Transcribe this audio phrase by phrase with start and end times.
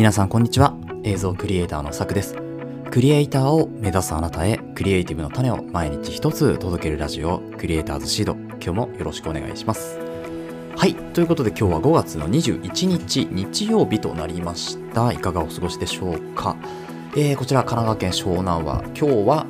[0.00, 0.74] 皆さんこんにちは。
[1.04, 2.34] 映像クリエイターのさくです。
[2.90, 8.32] クリエイターを目指すあなたへクリエイティブの種を毎日一つ届けるラジオクリエイターズシード。
[8.32, 9.98] 今日もよろしくお願いします。
[10.74, 10.94] はい。
[10.94, 15.12] ということで今日は5月の21日日曜日となりました。
[15.12, 16.56] いかがお過ごしでしょうか、
[17.14, 19.44] えー、こちら神奈川県湘南は今日は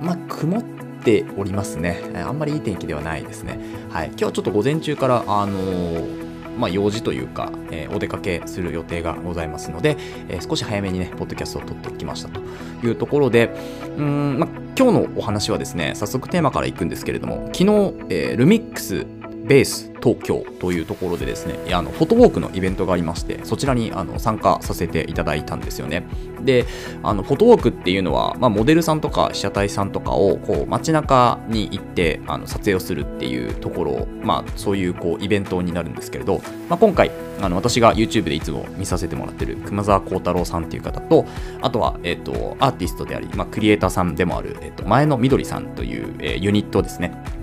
[0.00, 0.62] まあ曇っ
[1.02, 2.04] ておりますね。
[2.24, 3.58] あんまりいい天気ではないですね。
[3.90, 4.10] はい。
[4.10, 6.27] 今日はちょっと午前中からあのー
[6.58, 9.96] まあ、用事というか、えー、お出かけする予定がございますので、
[10.28, 12.40] えー、少し早めにね、ポッドキャストを撮ってきましたと
[12.86, 13.54] いうところで、
[13.96, 17.64] うん、まあ、今日のお話はですね、早速テーマからいくんですけれども、昨日、
[18.10, 19.06] えー、ルミックス
[19.48, 26.04] ベース東京というところでですね、あのフォトウォークのイベントがありまして、そちらにあの参加させていただいたんですよね。
[26.44, 26.66] で、
[27.02, 41.26] あのフォトウォークっていうのは、まあ、モデルさんとか被写体さんとかをこう街中に行ってあの撮影をするっていうところ、まあ、そういうこうイベントになるんですけれど、まあ、今回、あの私が YouTube でいつも見させてもらってる熊沢幸太郎さんっていう方と、
[41.60, 47.37] あとは、えっ、と、アーティストであり、まあ、クリエイターさんでもある、えっ、と、前野みどりさんという、えー、ユニットですね。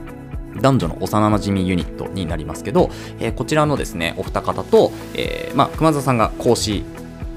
[0.62, 2.90] 男女の幼馴染ユニットになりますけど、
[3.20, 6.84] えー、こちらのですね、お二方と、えー、まあ、熊沢さんが講師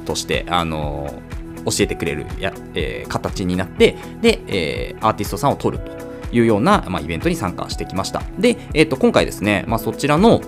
[0.04, 5.98] として、あのー、教えてくれるや、えー、形になって、で、えー、アーティストさんを撮ると
[6.32, 8.22] いうような、まあ、イベントに参加してきました。
[8.38, 10.40] で、えっ、ー、と、今回ですね、まあ、そちらの、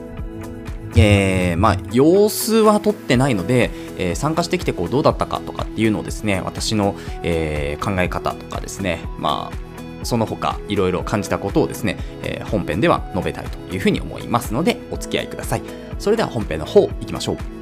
[0.97, 9.70] えー、まあ、様子は撮ってないので、えー、参加してきてこうどうだったかとかっていうのをですね、私の、えー、考え方とかですね、まあ、
[10.03, 15.63] その他いろいろ感じたことをですね、えー、本編では述べたいというふうに思いますのでお付き合いください
[15.99, 17.61] それでは本編の方いきましょう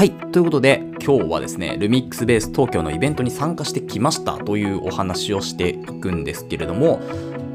[0.00, 0.12] はい。
[0.32, 7.02] ということで、今日はですね、ルミックスベース東京のイベントに参加してきましたというお話をしていくんですけれども、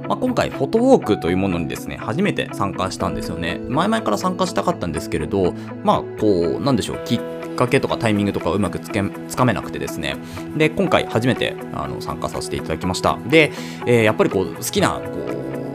[0.08, 3.60] まあ、今回フォトウォークというものにですね初めて参加したんですよね。
[3.68, 7.20] 前々から参加したかったんですけれどまあこうなんでしょうきっ
[7.56, 10.18] かけとかタイミングとかうまくつけつかめなくてですね。
[10.58, 13.18] で今回初めてあの参加させていただきました。
[13.28, 13.52] で、
[13.86, 15.02] えー、やっぱりこう好きなこ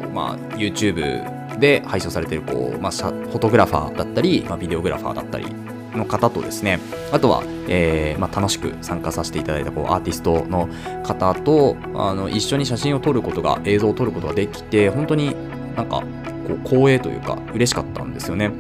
[0.06, 5.46] う、まあ、YouTube で配信されているこう、まあ、フォトグラファーだったり、まあ、ビデオグラファーだったり
[5.94, 6.78] の方とですね
[7.12, 10.68] あとは、えーまあ、楽しく参加させていただいたこうアーティストの
[11.04, 15.34] 方とあの一緒に写真を撮ることが映像を撮ることができて本当に
[15.76, 16.02] なんか
[16.46, 18.50] こう光栄というか嬉しかったんですよね。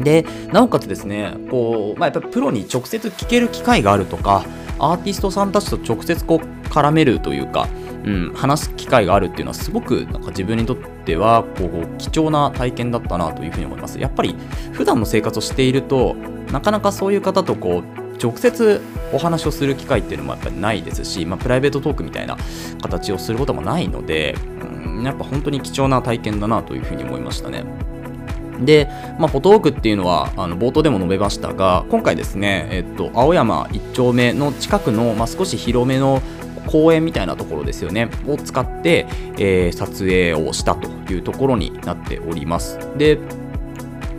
[0.00, 4.44] でなおかつですねこう、まあ、やっぱプロに直接聞ける機会があるとか
[4.78, 7.66] アーティストさんたちと直接こう絡めるというか
[8.06, 13.98] うん、話す機会があるっていうのはすごくなんか自分にとってはこう貴重な体験だったなというふうに思います。
[13.98, 14.36] やっぱり
[14.72, 16.14] 普段の生活をしていると
[16.52, 18.80] なかなかそういう方とこう直接
[19.12, 22.36] お話をする機会っていうのもやっぱりないですし、まあ、プライベートトークみたいな
[22.82, 27.64] 形をすることもないので、うん、やっぱ本当に貴重な体験だなというふうに思いましたね。
[28.60, 36.22] で、まあ、フォトウォークっていうのはあの冒頭でも述べましたが今回ですね、えっと、青山1丁目の近くの、まあ、少し広めの
[36.66, 39.06] 公園みたいなところですよねを使って、
[39.38, 43.18] えー、撮影をしたというところになっておりますで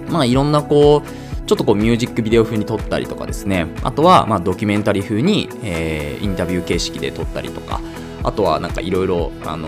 [0.10, 3.68] まあいろんなこうちょっとこうミュージックビデオ風に撮ったりとかですね。
[3.82, 7.82] あとはまドキュメンタリー風に、えー、インタビュー形式で撮ったりとか。
[8.24, 9.68] あとはなんかいろいろあの、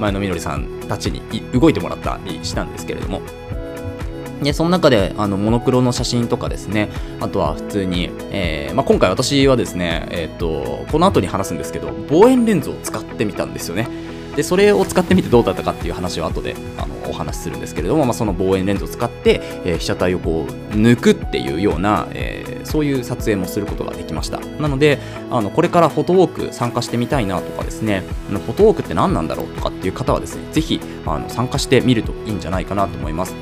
[0.00, 1.20] 前野みどりさんたちに
[1.52, 3.20] 動いてもらったりしたんですけれども。
[4.42, 6.88] で、その中で、あの、モノクロの写真とかですね、
[7.20, 13.88] あとは普通に、えー、まあ、今回私はですね、えっ、と、この後に話すんですけど、望遠レンズを使ってみたんですよね。
[14.38, 24.38] で、それを使ってみてどうだったかっていう話を後で、あの、お話しするんですけれども、まあ、その望遠レンズを使って、えー、被写体をこう、抜くっていうような、えー、そういう撮影もすることができました。
[24.38, 25.00] なので、
[25.32, 33.34] あの、これからフォトウォーク参加してみたいなとかですね、フォトウォークって何なんだろうとかっていう方はですね、ぜひ、あの、参加してみるといいんじゃないかなと思います。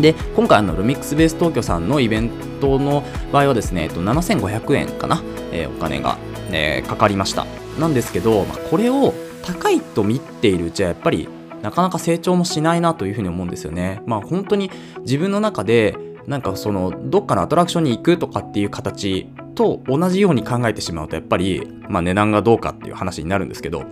[0.00, 2.30] で今回あのルミックスベース東京さんのイベン
[2.60, 6.18] トの場合はですね、えっと、7500円かな、えー、お金が、
[6.52, 7.46] えー、かかりました
[7.80, 9.12] なんですけど、まあ、これを
[9.48, 11.26] 高いと見ているうちはやっぱり
[11.62, 14.02] なかなか成長もしないなというふうに思うんですよね。
[14.04, 15.96] まあ本当に自分の中で
[16.26, 23.84] なんかそのどっかのアトラクションに行くとかっていう形と同じように考えてしまうとやっぱり、まあ、値段がどうかっていう話になるんですけど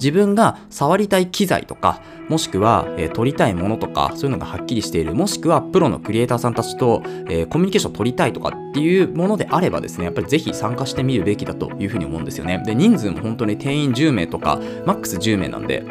[0.00, 12.62] 自分が触りたい機材とか、もしくは、えー、撮りたいものとか、そういうのがはっきりしている、もしくはプロのクリエイターさんたちと、えー、コミュニケーション取りたいとかっていうものであればですね、やっぱりぜひ参加してみるべきだというふうに思うんですよね。
[12.64, 15.84] で、人数も本当に定員10名とか、マックス10名なんで、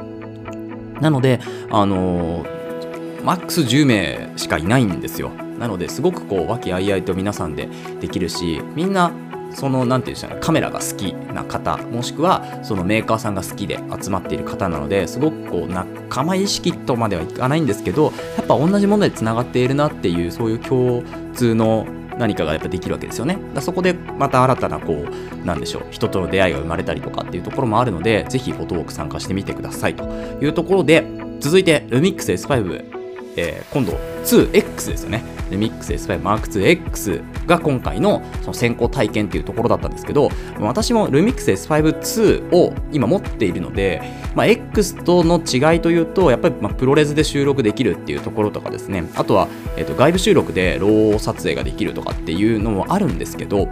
[1.01, 1.39] なので、
[1.69, 5.31] あのー、マックス10名しかいないんですよ。
[5.59, 7.69] なので、すごくこう、和気あいあいと皆さんで
[7.99, 9.11] できるし、みんな
[9.51, 21.03] その何て言うんでしょうねカメラが好きな方もしくはそのメーカーさんが好きで集まっている方なのですごくこう仲間意識とまではいかないんですけどやっぱ同じものでつながっているなっていうそういう共
[21.33, 21.87] 通の
[22.17, 23.37] 何かがやっぱできるわけですよね。
[23.53, 30.03] だそこでまた新たなこうなんでしょう人との出会いが生まれたりとかっていうところもあるのでぜひフォトウォーク参加してみてくださいと
[30.41, 31.05] いうところで
[31.39, 32.99] 続いてルミックス S5
[33.37, 33.93] えー、今度
[34.25, 35.38] 2X ですよね。
[35.49, 40.29] レミックス S5M2X が今回のその先行体験っていうところだったんですけど、
[40.59, 44.01] 私もルミックス S5 2を今持っているので、
[44.35, 49.47] まあ、X との違いというと、やっぱりまプロレスで収録できるっていうところとかですね、あとは、
[49.77, 53.67] えー、と外部収録でロー撮影ができるとかっていうのもあるんですけど、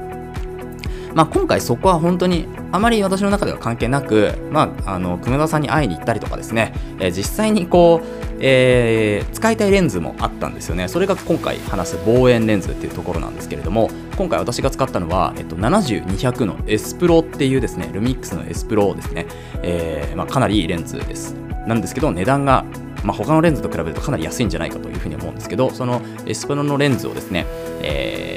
[1.13, 10.87] まあ、今回そこは本当にあまり私の中では関係なく、まあ、あの熊田さんに会いに行ったりとかですね、えー、実際にこう、えー、使いたいレンズもあったんですよね。
[10.87, 19.27] それが今回話す望遠レンズっていうところなんですけれども今回私が使ったのは、えっと、70-200の S プロっていうですねルミックスの S プロですね、
[19.63, 21.33] えーまあ、かなりいいレンズです。
[21.67, 22.65] なんですけど値段が
[23.03, 27.45] まあ、他のレンズと比べるとかなり安いんじゃないかというふうに思うんですけどその S プロのレンズをですね、
[27.81, 28.36] え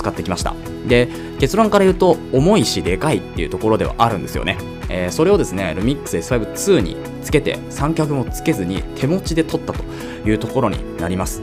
[0.00, 0.54] 使ってきました。
[0.88, 1.08] で
[1.38, 4.56] 結論から言うと重いしでかいっていうところではあるんですよね。
[4.88, 9.84] えー、それをですねルミックス S5-2 につけて三脚もつけずに手持ちで撮ったと
[10.26, 11.42] いうところになります。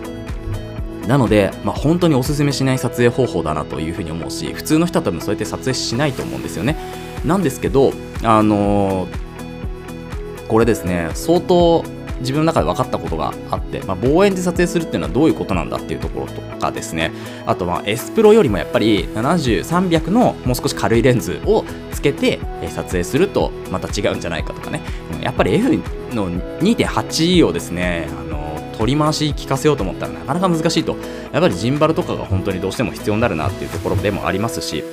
[1.07, 6.75] なので、まあ、本当におすすめしない撮影方法だなというふうに思うし普通の人は多分そうやって撮影しないと思うんですよね。
[7.23, 7.93] なんですけど
[8.23, 11.83] あのー、これですね相当
[12.19, 17.11] 自分の中で分かったことがあって、まあ、望遠で撮影するっていうのはどういうことなんだっていうところとかですね。
[17.45, 24.81] あとは S プロよりもやっぱり70300のもう少し軽いレンズをつけて撮影するとまた違うんじゃないかとかね。
[25.21, 25.69] やっぱり F
[26.13, 28.37] の2.8をですねあの
[28.77, 30.95] 取り回し効かせようと思ったらなかなか難しいと。
[31.31, 34.83] やっぱりジンバルとかが本当にどうしても必要になるなっていうところでもありますし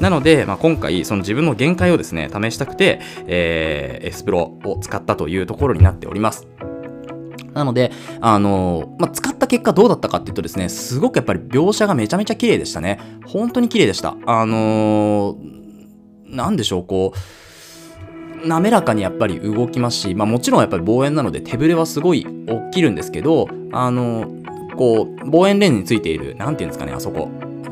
[0.00, 6.46] なので、まあ、今回、その自分の限界をですね、試したくて、えー、S プロを使ったというところになっております。
[7.54, 7.90] なので、
[8.20, 13.00] あのまあ、使った結果どうだったかっていうとですね、すごくやっぱり描写がめちゃめちゃ綺麗でしたね。
[13.26, 14.16] 本当に綺麗でした。
[14.26, 17.18] あのー、なんでしょう、こう、
[18.46, 22.28] 滑らかにやっぱり動きますし、まあ、もちろんやっぱり望遠なので手ぶれはすごい起
[22.72, 24.30] きるんですけど、あの
[24.76, 27.28] こう、望遠レンズについている、なんていうんですかね、あそこ。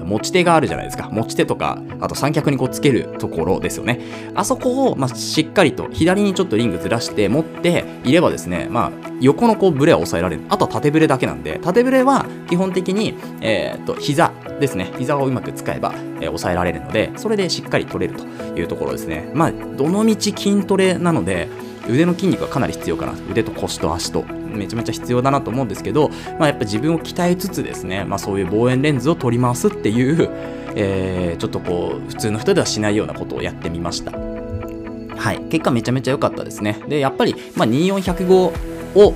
[0.06, 1.08] 持ち手があるじゃないですか。
[1.10, 4.00] 持ち手とか、あと三脚にこうつけるところですよね。
[4.34, 10.42] あそこを、まあ、しっかりと左にちょっとリングずらして持っていればですね、まあ、横のこうブレは抑えられる。
[10.48, 14.92] あとは縦ブレだけなんで、縦ブレは基本的に、えー、っと、膝ですね。
[14.98, 18.24] 膝をうまく使えば、えー、抑えられるので、それでしっかり取れると
[18.58, 19.28] いうところですね。
[19.34, 21.48] まあ、どのみち筋トレなので、
[21.88, 23.12] 腕の筋肉がかなり必要かな。
[23.30, 24.24] 腕と腰と足と。
[24.56, 30.30] めちゃめちゃ必要だなと思うんですけど、まあ、やっぱ自分を鍛えつつですね、まあ、そういう望遠レンズを取り回すっていう、
[30.74, 34.12] えー、ちょっとこう普通の人ではしないようなことをやってみました。
[35.16, 36.78] はい、結果めちゃめちゃ良かったですね。
[36.88, 39.14] で、やっぱり、まあ、2405を、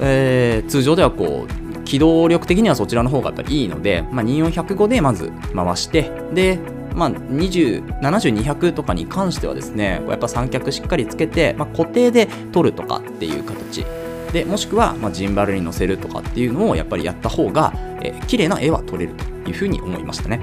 [0.00, 6.58] えー、通常ではこう、機動力的にはそちらの方がやっぱりいいので、まあ、2405でまず回して、で、
[6.94, 13.84] まあ、70、200とかに関してはですね、やっぱ三脚しっかりつけて、まあ、固定で取るとかっていう形
[14.32, 20.40] でもしくは、ま、ジンバルに乗せるとかっていうのをやっぱりやった方が、えー、綺麗な絵は撮れるというふうに思いましたね。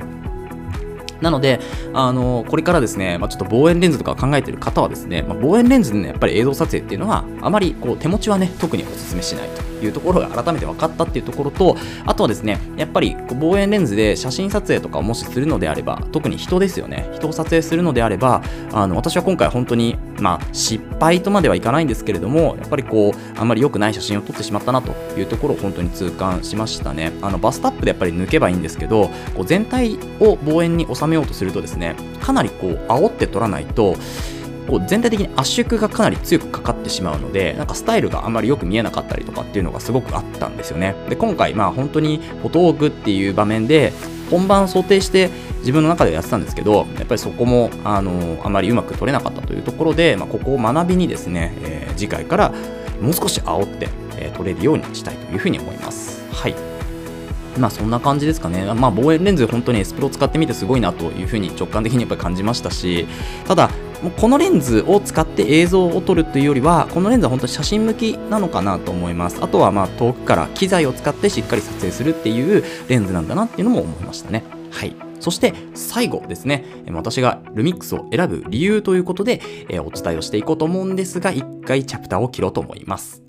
[1.22, 1.62] なので、
[1.94, 11.76] あのこれからですね、まあ、ちょっと望遠レンズとか考えてる方はですね、まあ、望遠レンズで、の、やっぱり映像撮影っていうのは、あまりこう手持ちはね、特にお勧めしないというところが改めて分かったっていうところと、
[12.06, 27.12] あとはですね、やっぱり望遠レンズで写真撮影とかをもしするのであれば、特に人ですよね、人を撮影するのであれば、あの私は今回本当に、まあ、失敗とまではいかないんですけれども、やっぱりこう、あんまり良くない写真を撮ってしまったなというところを本当に痛感しましたね。
[27.22, 33.96] あのバスタップでやっぱり抜けばいいんですけど、こう全体を望遠に収めようとするとですね、かなりこう、煽って撮らないと、
[34.68, 40.96] こう全体的に圧縮がかなり強くかかってしまうので、なんかスタイルがあまりよく見えなかったりとかっていうのがすごくあったんですよね。
[41.10, 43.94] で、今回、まあ本当にフォトウォークっていう場面で、
[44.32, 45.30] 本番想定して
[45.60, 52.54] 自分の中でやってたんですけど、やっぱりそこも、あの、あまりうまく取れなかったというところで、まあ、ここを学びにですね、えー、次回から
[53.02, 56.24] もう少し煽って、えー、取れるようにしたいというふうに思います。
[56.32, 56.56] はい。
[57.60, 58.66] まあそんな感じですかね。
[58.74, 63.06] まあ望遠レンズ本当に S プロ使ってみてすごいなというふうに直感的にやっぱり感じましたし、
[63.46, 63.70] ただ
[64.04, 69.42] もうこのレンズを使って映像を撮るというよりはこのレンズは本当に写真向きなのかなと思います。
[69.42, 74.44] あとはまあ遠くから機材を使ってしっかり撮影するっていうレンズなんだなっていうのも思いましたね。
[74.72, 74.94] はい。
[75.22, 83.24] そして最後ですね、私がルミックスを選ぶ理由ということで、えお伝えをしていこうと思うんですが、一回チャプターを切ろうと思います。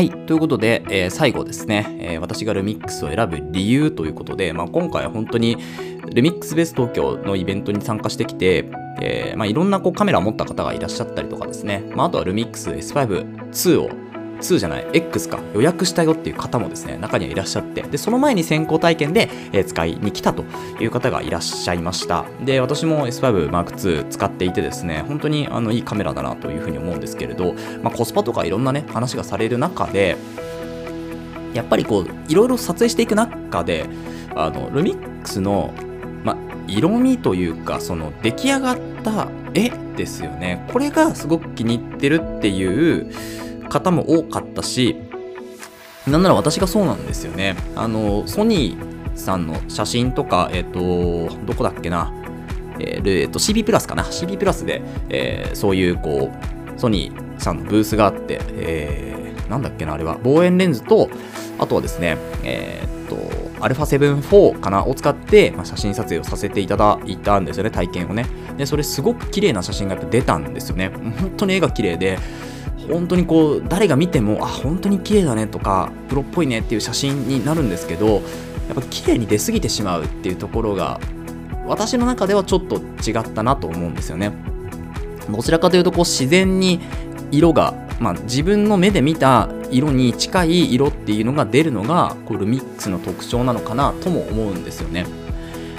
[0.00, 0.10] はい。
[0.10, 5.58] ということで、えー、最後ですね、えー、私がルミックスを選ぶ理由ということで、まあ、今回は本当に
[6.14, 8.64] ルミックスベース東京のイベントに参加してきて、
[9.02, 13.90] えー、まあ、いろんなこうカメラを持った方がいらっしゃったりとかですね、まあ、あとはルミックス S5-2 を
[14.40, 20.44] 2じゃない X か予約したよっていう方もですね中にはいらっしゃってでその前に先行体験で、え、使いに来たと
[20.80, 22.24] いう方がいらっしゃいました。
[22.44, 30.16] で私も S5M2 使っていてですね本当にあのいいカメラだなというふうに思うんですけれど、まあ、コスパとかいろんなね話がされる中で
[31.54, 33.86] やっぱりこういろいろ撮影していく中で
[34.34, 35.72] あのルミックスの、
[36.24, 36.36] ま、
[36.68, 40.66] 色味というかその出来上がった絵ですよね。
[40.72, 43.12] これがすごく気に入ってるっていう
[43.70, 44.96] 方も多かったし、
[46.06, 47.56] なんなら私がそうなんですよね。
[47.74, 52.12] あの、ソニーさんの写真とか、えっ、ー、と、どこだっけな、
[52.80, 54.04] えー、えー、と CB プラスかな。
[54.04, 56.30] CB プラスで、えー、そういうこ
[56.76, 60.18] うソニーさんのブースがあって、えー、なんだっけなあれは。
[60.22, 61.10] 望遠レンズと
[61.58, 63.16] あとはですねえ、っと
[63.60, 68.26] α7-4 かなを使って、まあ、写真撮影をさせていただいたんですよね体験をね。
[68.56, 70.90] でそれすごく綺麗な写真がやっぱ出たんですよね。
[71.20, 72.18] 本当に絵が綺麗で
[72.88, 78.20] 本当にこう誰が見てもあ本当に綺麗だねとかプロっぽいねっていう写真になるんですけどや
[78.72, 81.00] っぱ綺麗に出過ぎてしまうっていうところが
[81.66, 84.32] 私の中ではちょっと違ったなと思うんですよね。
[85.30, 86.80] どちらかというとこう自然に
[87.30, 95.06] 色が、まあ、自分の目で見た色に近い色っていうのが出るのがこうルミックスの特徴なのかなとも思うんですよね。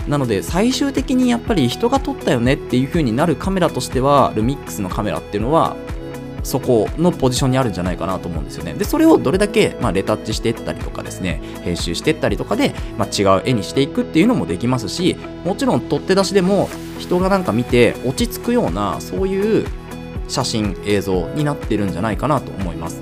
[0.07, 5.75] なので最終的にやっぱり人が撮ったよねっていう風になるカメラとしてはルミックスのカメラっていうのは
[6.43, 8.73] そこのポジションにあるんじゃないかなと思うんですよね。
[8.73, 16.69] で、それをどれだけ、まあ、レタッチしていったりとかですね、編集していったりとかで、まあ、違う絵にしていくっていうのもできますし、もちろん取って出しでも
[16.99, 19.65] 人がなんか見て落ち着くような、そういう
[20.27, 23.01] 写真、映像になってるんじゃないかなと思います。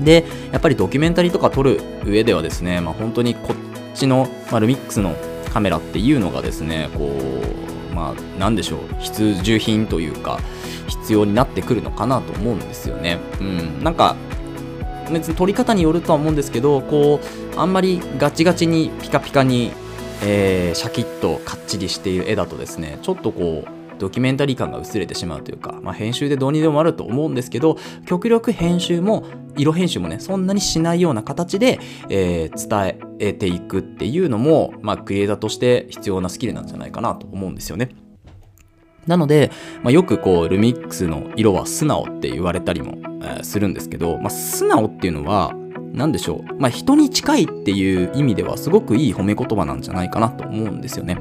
[0.00, 5.16] で、やっぱりドキュメンタリーとか撮る上ではですね、まあ、本当にこっちの、まあ、ルミックスの
[5.52, 7.67] カメラっていうのがですね、こう、
[7.98, 10.38] まあ、なんでしょう、必需品というか、
[10.86, 13.18] 必要になってくるのかなと思うんですよね。
[13.40, 14.14] うん、なんか
[15.10, 17.20] 別に取り方によるとは思うんですけどこ
[17.56, 19.72] うあんまりガチガチにピカピカに、
[20.22, 27.76] えー、シャキッとかっちりしている絵だとですねちょっとこうドキュメンタリー感が薄れてしまうというか、まあ、編集でどうにでもあると思うんですけど
[28.06, 29.24] 極力編集も
[29.56, 31.78] 色編集もねそんなにしないような形で、
[32.08, 37.90] えー、伝えていくっていうのも、まあ、クリエイターとして必要なスキルなんじゃないかなと思うんですよね。
[39.06, 39.50] なので、
[39.82, 45.54] まあ、よくこうルミックスの色は素直って言われたりも、えー、するんですけど、まあ、素直っていうのは
[45.92, 51.16] 何でしょう、まあ、人に近いっていう意味ではすごくいい褒め言葉なんじゃないかなと思うんですよね。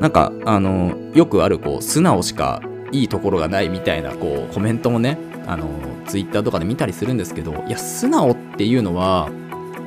[0.00, 2.60] なんかあのよくあるこう素直しか
[2.92, 5.68] いいところがないみたいなこうコメントもねあの
[6.06, 9.30] ツイッターとかで見たりするんですけどいや素直っていうのは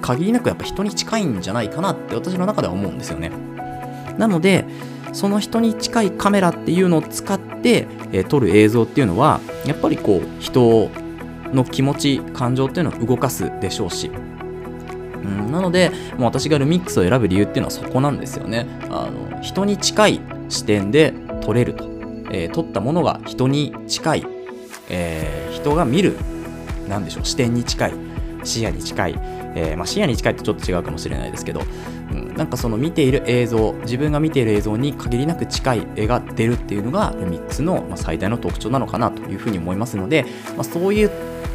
[0.02, 3.32] 限りなくやっぱ人に近いんじゃないかなって私の中では思うんですよね。
[4.18, 4.66] なので
[5.14, 10.90] その人に近いカメラっていうのを使って、えー、撮る映像っていうのはやっぱりこう人
[11.54, 14.12] の気持ち感情っていうのを動かすでしょうし、
[15.24, 18.68] うん、なのでもう私がルミックスを選ぶ理由っていうのはそこなんですよね。
[18.90, 21.86] あの人に近い視点で撮れると、
[22.32, 24.26] えー、撮ったものが人に近い、
[24.90, 26.16] えー、人が見る
[26.88, 27.94] なんでしょう視点に近い
[28.44, 29.16] 視野に近い、
[29.56, 31.62] えー、まあ、視野に近いってちょっと違うかもしれないですけど、
[32.12, 41.12] うん、なんかその見ている映像自分が見ている映像に限りなく近い絵が出るっていうのがルミックスの最大の特徴なのかなというふうに思いますので、まあ、そういう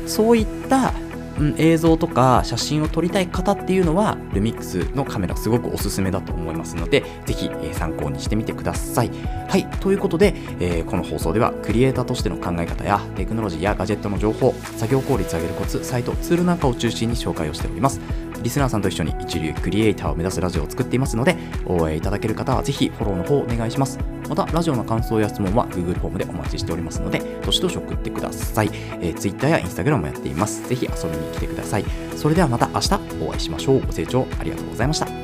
[0.06, 0.92] そういった
[1.38, 9.10] うん、映像とか写真を撮りたい方っていうのはルミックスのカメラすごくおすすめだと思いますのでぜひ、え、参考にしてみてください。
[9.48, 18.00] はいということで、えー、この放送ではクリエイターとしての考え方やテクノロジーやガジェットの情報作業効率を上げるコツサイトツールなんかを中心に紹介をしております。
[18.42, 21.36] リスナーさんと一緒に一流クリエイターを目指すラジオを作っていますので
[21.66, 23.98] 応援いただける方はぜひフォローの方をお願いします。
[24.28, 28.70] またラジオの感想や質問は Google フォームでお待ちしておりますのでどしどし送ってください。
[29.00, 30.66] えー、Twitter や Instagram もやっています。
[30.68, 31.84] ぜひ遊びに来てください。
[32.16, 33.80] それではまた明日お会いしましょう。
[33.80, 35.23] ご清聴ありがとうございました。